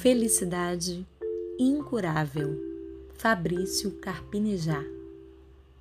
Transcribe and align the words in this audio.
Felicidade 0.00 1.06
incurável. 1.58 2.58
Fabrício 3.18 3.90
Carpinejar. 4.00 4.86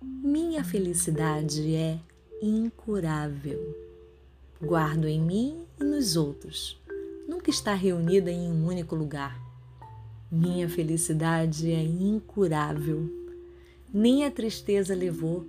Minha 0.00 0.62
felicidade 0.62 1.74
é 1.74 1.98
incurável. 2.40 3.58
Guardo 4.62 5.08
em 5.08 5.20
mim 5.20 5.66
e 5.80 5.82
nos 5.82 6.14
outros. 6.14 6.80
Nunca 7.28 7.50
está 7.50 7.74
reunida 7.74 8.30
em 8.30 8.52
um 8.52 8.68
único 8.68 8.94
lugar. 8.94 9.36
Minha 10.30 10.68
felicidade 10.68 11.72
é 11.72 11.82
incurável. 11.82 13.10
Nem 13.92 14.24
a 14.24 14.30
tristeza 14.30 14.94
levou, 14.94 15.44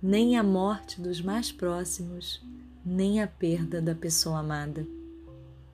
nem 0.00 0.38
a 0.38 0.42
morte 0.42 0.98
dos 0.98 1.20
mais 1.20 1.52
próximos, 1.52 2.42
nem 2.82 3.20
a 3.20 3.26
perda 3.26 3.82
da 3.82 3.94
pessoa 3.94 4.38
amada. 4.38 4.86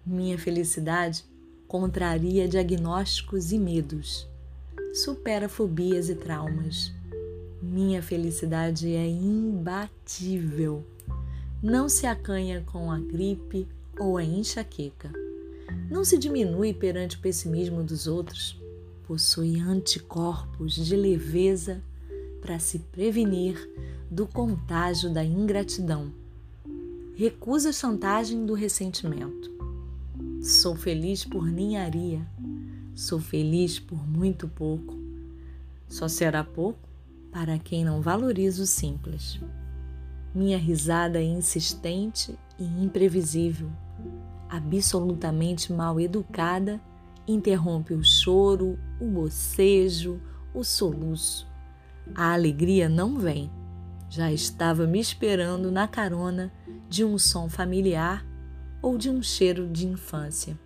Minha 0.04 0.36
felicidade 0.36 1.24
contraria 1.74 2.46
diagnósticos 2.46 3.50
e 3.50 3.58
medos, 3.58 4.28
supera 4.94 5.48
fobias 5.48 6.08
e 6.08 6.14
traumas. 6.14 6.92
Minha 7.60 8.00
felicidade 8.00 8.94
é 8.94 9.08
imbatível. 9.08 10.84
Não 11.60 11.88
se 11.88 12.06
acanha 12.06 12.62
com 12.64 12.92
a 12.92 12.98
gripe 13.00 13.66
ou 13.98 14.16
a 14.16 14.22
enxaqueca. 14.22 15.10
Não 15.90 16.04
se 16.04 16.16
diminui 16.16 16.72
perante 16.72 17.16
o 17.16 17.20
pessimismo 17.20 17.82
dos 17.82 18.06
outros. 18.06 18.56
Possui 19.04 19.58
anticorpos 19.58 20.74
de 20.76 20.94
leveza 20.94 21.82
para 22.40 22.60
se 22.60 22.78
prevenir 22.78 23.68
do 24.08 24.28
contágio 24.28 25.12
da 25.12 25.24
ingratidão. 25.24 26.12
Recusa 27.16 27.70
a 27.70 27.72
chantagem 27.72 28.46
do 28.46 28.54
ressentimento 28.54 29.53
Sou 30.44 30.76
feliz 30.76 31.24
por 31.24 31.46
ninharia, 31.46 32.20
sou 32.94 33.18
feliz 33.18 33.78
por 33.78 34.06
muito 34.06 34.46
pouco. 34.46 34.94
Só 35.88 36.06
será 36.06 36.44
pouco 36.44 36.86
para 37.32 37.58
quem 37.58 37.82
não 37.82 38.02
valoriza 38.02 38.62
o 38.62 38.66
simples. 38.66 39.40
Minha 40.34 40.58
risada 40.58 41.18
é 41.18 41.24
insistente 41.24 42.38
e 42.58 42.64
imprevisível, 42.84 43.70
absolutamente 44.50 45.72
mal 45.72 45.98
educada, 45.98 46.78
interrompe 47.26 47.94
o 47.94 48.04
choro, 48.04 48.78
o 49.00 49.06
bocejo, 49.06 50.20
o 50.52 50.62
soluço. 50.62 51.48
A 52.14 52.34
alegria 52.34 52.86
não 52.86 53.18
vem. 53.18 53.50
Já 54.10 54.30
estava 54.30 54.86
me 54.86 55.00
esperando 55.00 55.72
na 55.72 55.88
carona 55.88 56.52
de 56.86 57.02
um 57.02 57.16
som 57.16 57.48
familiar 57.48 58.33
ou 58.84 58.98
de 58.98 59.08
um 59.08 59.22
cheiro 59.22 59.66
de 59.66 59.86
infância, 59.86 60.60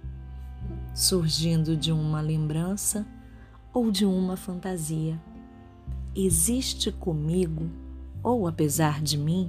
surgindo 0.93 1.77
de 1.77 1.93
uma 1.93 2.21
lembrança 2.21 3.07
ou 3.73 3.93
de 3.93 4.05
uma 4.05 4.37
fantasia. 4.37 5.23
Existe 6.17 6.91
comigo, 6.91 7.71
ou 8.21 8.49
apesar 8.49 9.01
de 9.01 9.17
mim, 9.17 9.49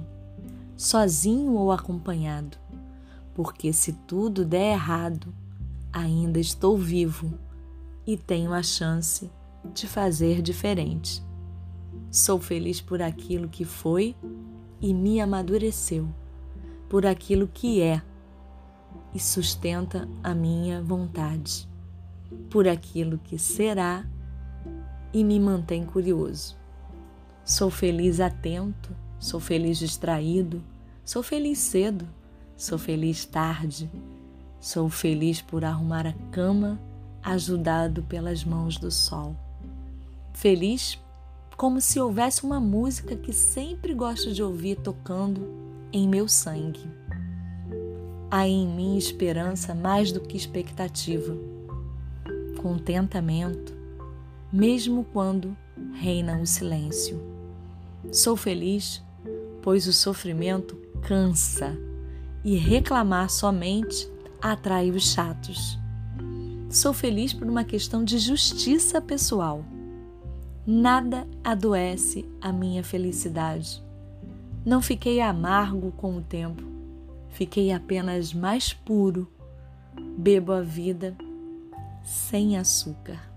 sozinho 0.76 1.54
ou 1.54 1.72
acompanhado, 1.72 2.56
porque 3.34 3.72
se 3.72 3.92
tudo 4.06 4.44
der 4.44 4.74
errado, 4.74 5.34
ainda 5.92 6.38
estou 6.38 6.78
vivo 6.78 7.36
e 8.06 8.16
tenho 8.16 8.52
a 8.52 8.62
chance 8.62 9.28
de 9.74 9.88
fazer 9.88 10.40
diferente. 10.40 11.20
Sou 12.08 12.38
feliz 12.38 12.80
por 12.80 13.02
aquilo 13.02 13.48
que 13.48 13.64
foi 13.64 14.14
e 14.80 14.94
me 14.94 15.20
amadureceu, 15.20 16.08
por 16.88 17.04
aquilo 17.04 17.48
que 17.48 17.82
é 17.82 18.00
e 19.14 19.18
sustenta 19.18 20.08
a 20.22 20.34
minha 20.34 20.82
vontade 20.82 21.68
por 22.48 22.68
aquilo 22.68 23.18
que 23.18 23.38
será 23.38 24.04
e 25.12 25.24
me 25.24 25.38
mantém 25.40 25.84
curioso. 25.84 26.56
Sou 27.44 27.70
feliz 27.70 28.20
atento, 28.20 28.94
sou 29.18 29.40
feliz 29.40 29.78
distraído, 29.78 30.62
sou 31.04 31.22
feliz 31.22 31.58
cedo, 31.58 32.08
sou 32.56 32.78
feliz 32.78 33.24
tarde, 33.24 33.90
sou 34.60 34.88
feliz 34.88 35.40
por 35.40 35.64
arrumar 35.64 36.06
a 36.06 36.12
cama 36.30 36.80
ajudado 37.22 38.02
pelas 38.04 38.44
mãos 38.44 38.76
do 38.76 38.90
sol. 38.90 39.36
Feliz 40.32 40.98
como 41.56 41.80
se 41.80 42.00
houvesse 42.00 42.44
uma 42.44 42.58
música 42.58 43.14
que 43.16 43.32
sempre 43.32 43.92
gosto 43.92 44.32
de 44.32 44.42
ouvir 44.42 44.76
tocando 44.76 45.46
em 45.92 46.08
meu 46.08 46.26
sangue. 46.26 46.88
Há 48.32 48.46
em 48.46 48.64
mim 48.64 48.96
esperança 48.96 49.74
mais 49.74 50.12
do 50.12 50.20
que 50.20 50.36
expectativa, 50.36 51.36
contentamento, 52.62 53.76
mesmo 54.52 55.04
quando 55.12 55.56
reina 55.94 56.38
o 56.38 56.46
silêncio. 56.46 57.20
Sou 58.12 58.36
feliz, 58.36 59.02
pois 59.60 59.88
o 59.88 59.92
sofrimento 59.92 60.76
cansa 61.02 61.76
e 62.44 62.54
reclamar 62.54 63.28
somente 63.30 64.08
atrai 64.40 64.92
os 64.92 65.10
chatos. 65.10 65.76
Sou 66.68 66.92
feliz 66.92 67.32
por 67.32 67.48
uma 67.48 67.64
questão 67.64 68.04
de 68.04 68.16
justiça 68.16 69.00
pessoal. 69.00 69.64
Nada 70.64 71.26
adoece 71.42 72.24
a 72.40 72.52
minha 72.52 72.84
felicidade. 72.84 73.82
Não 74.64 74.80
fiquei 74.80 75.20
amargo 75.20 75.90
com 75.96 76.16
o 76.16 76.22
tempo 76.22 76.69
Fiquei 77.30 77.72
apenas 77.72 78.34
mais 78.34 78.72
puro, 78.72 79.26
bebo 80.18 80.52
a 80.52 80.60
vida 80.60 81.16
sem 82.02 82.58
açúcar. 82.58 83.29